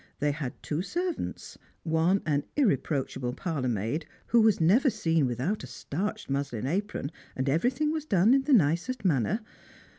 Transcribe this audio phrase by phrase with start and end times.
[0.17, 5.67] They had two servants, one an irreproachable parlour maid, who was never seen without a
[5.67, 9.41] starched muslin apron, and everything was done in the nicest manner.